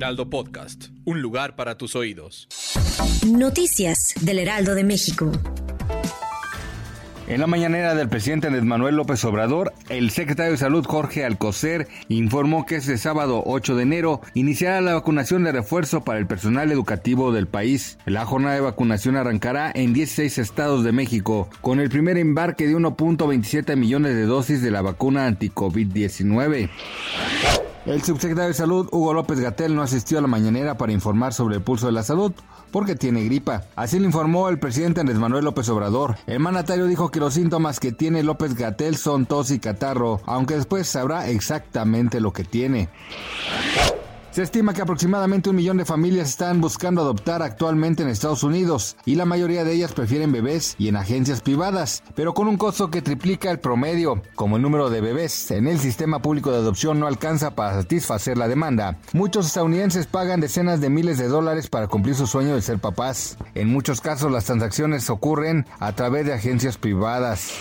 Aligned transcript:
Heraldo 0.00 0.30
Podcast, 0.30 0.86
un 1.04 1.20
lugar 1.20 1.56
para 1.56 1.76
tus 1.76 1.94
oídos. 1.94 2.48
Noticias 3.26 4.14
del 4.22 4.38
Heraldo 4.38 4.74
de 4.74 4.82
México. 4.82 5.30
En 7.28 7.38
la 7.38 7.46
mañanera 7.46 7.94
del 7.94 8.08
presidente 8.08 8.46
Andrés 8.46 8.64
Manuel 8.64 8.96
López 8.96 9.22
Obrador, 9.26 9.74
el 9.90 10.10
secretario 10.10 10.52
de 10.52 10.56
Salud 10.56 10.86
Jorge 10.86 11.26
Alcocer 11.26 11.86
informó 12.08 12.64
que 12.64 12.76
este 12.76 12.96
sábado 12.96 13.42
8 13.44 13.76
de 13.76 13.82
enero 13.82 14.22
iniciará 14.32 14.80
la 14.80 14.94
vacunación 14.94 15.44
de 15.44 15.52
refuerzo 15.52 16.02
para 16.02 16.18
el 16.18 16.26
personal 16.26 16.72
educativo 16.72 17.30
del 17.30 17.46
país. 17.46 17.98
La 18.06 18.24
jornada 18.24 18.54
de 18.54 18.62
vacunación 18.62 19.16
arrancará 19.16 19.70
en 19.74 19.92
16 19.92 20.38
estados 20.38 20.82
de 20.82 20.92
México 20.92 21.50
con 21.60 21.78
el 21.78 21.90
primer 21.90 22.16
embarque 22.16 22.66
de 22.66 22.74
1.27 22.74 23.76
millones 23.76 24.14
de 24.14 24.24
dosis 24.24 24.62
de 24.62 24.70
la 24.70 24.80
vacuna 24.80 25.26
anti-COVID-19. 25.26 26.70
El 27.86 28.02
subsecretario 28.02 28.48
de 28.48 28.54
Salud, 28.54 28.88
Hugo 28.92 29.14
López 29.14 29.40
Gatel, 29.40 29.74
no 29.74 29.82
asistió 29.82 30.18
a 30.18 30.20
la 30.20 30.28
mañanera 30.28 30.76
para 30.76 30.92
informar 30.92 31.32
sobre 31.32 31.56
el 31.56 31.62
pulso 31.62 31.86
de 31.86 31.92
la 31.92 32.02
salud 32.02 32.32
porque 32.70 32.94
tiene 32.94 33.24
gripa. 33.24 33.64
Así 33.74 33.98
lo 33.98 34.04
informó 34.04 34.48
el 34.48 34.58
presidente 34.58 35.00
Andrés 35.00 35.18
Manuel 35.18 35.44
López 35.44 35.68
Obrador. 35.70 36.16
El 36.26 36.40
mandatario 36.40 36.86
dijo 36.86 37.10
que 37.10 37.20
los 37.20 37.34
síntomas 37.34 37.80
que 37.80 37.92
tiene 37.92 38.22
López 38.22 38.54
Gatel 38.54 38.96
son 38.96 39.26
tos 39.26 39.50
y 39.50 39.58
catarro, 39.58 40.20
aunque 40.26 40.56
después 40.56 40.86
sabrá 40.86 41.28
exactamente 41.28 42.20
lo 42.20 42.32
que 42.32 42.44
tiene. 42.44 42.90
Se 44.30 44.44
estima 44.44 44.72
que 44.72 44.80
aproximadamente 44.80 45.50
un 45.50 45.56
millón 45.56 45.78
de 45.78 45.84
familias 45.84 46.28
están 46.28 46.60
buscando 46.60 47.00
adoptar 47.00 47.42
actualmente 47.42 48.04
en 48.04 48.08
Estados 48.08 48.44
Unidos 48.44 48.96
y 49.04 49.16
la 49.16 49.24
mayoría 49.24 49.64
de 49.64 49.72
ellas 49.72 49.90
prefieren 49.90 50.30
bebés 50.30 50.76
y 50.78 50.86
en 50.86 50.94
agencias 50.94 51.40
privadas, 51.40 52.04
pero 52.14 52.32
con 52.32 52.46
un 52.46 52.56
costo 52.56 52.92
que 52.92 53.02
triplica 53.02 53.50
el 53.50 53.58
promedio. 53.58 54.22
Como 54.36 54.54
el 54.54 54.62
número 54.62 54.88
de 54.88 55.00
bebés 55.00 55.50
en 55.50 55.66
el 55.66 55.80
sistema 55.80 56.22
público 56.22 56.52
de 56.52 56.58
adopción 56.58 57.00
no 57.00 57.08
alcanza 57.08 57.56
para 57.56 57.74
satisfacer 57.74 58.38
la 58.38 58.46
demanda, 58.46 58.98
muchos 59.12 59.46
estadounidenses 59.46 60.06
pagan 60.06 60.40
decenas 60.40 60.80
de 60.80 60.90
miles 60.90 61.18
de 61.18 61.26
dólares 61.26 61.68
para 61.68 61.88
cumplir 61.88 62.14
su 62.14 62.28
sueño 62.28 62.54
de 62.54 62.62
ser 62.62 62.78
papás. 62.78 63.36
En 63.56 63.66
muchos 63.66 64.00
casos 64.00 64.30
las 64.30 64.44
transacciones 64.44 65.10
ocurren 65.10 65.66
a 65.80 65.92
través 65.96 66.24
de 66.24 66.34
agencias 66.34 66.78
privadas. 66.78 67.54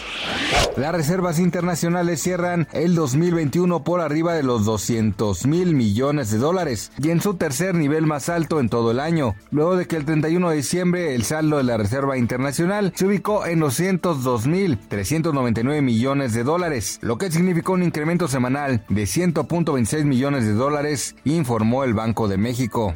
Las 0.78 0.94
reservas 0.94 1.40
internacionales 1.40 2.22
cierran 2.22 2.68
el 2.74 2.94
2021 2.94 3.84
por 3.84 4.02
arriba 4.02 4.36
de 4.36 4.44
los 4.44 4.66
200 4.66 5.48
mil 5.48 5.74
millones 5.74 6.30
de 6.30 6.38
dólares 6.38 6.59
y 7.02 7.10
en 7.10 7.22
su 7.22 7.36
tercer 7.36 7.74
nivel 7.74 8.06
más 8.06 8.28
alto 8.28 8.60
en 8.60 8.68
todo 8.68 8.92
el 8.92 9.00
año, 9.00 9.34
luego 9.50 9.78
de 9.78 9.88
que 9.88 9.96
el 9.96 10.04
31 10.04 10.50
de 10.50 10.58
diciembre 10.58 11.16
el 11.16 11.24
saldo 11.24 11.56
de 11.58 11.64
la 11.64 11.78
Reserva 11.78 12.18
Internacional 12.18 12.92
se 12.96 13.06
ubicó 13.06 13.46
en 13.46 13.62
202.399 13.62 15.82
millones 15.82 16.34
de 16.34 16.44
dólares, 16.44 17.00
lo 17.02 17.18
que 17.18 17.32
significó 17.32 17.72
un 17.74 17.84
incremento 17.84 18.28
semanal 18.28 18.84
de 18.90 19.04
100.26 19.04 20.04
millones 20.04 20.46
de 20.46 20.54
dólares, 20.54 21.16
informó 21.24 21.86
el 21.86 21.94
Banco 21.94 22.28
de 22.28 22.36
México. 22.38 22.94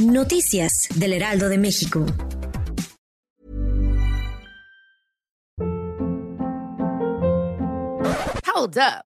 Noticias 0.00 0.88
del 0.94 1.12
Heraldo 1.12 1.50
de 1.50 1.58
México. 1.58 2.06
Hold 8.54 8.78
up. 8.78 9.07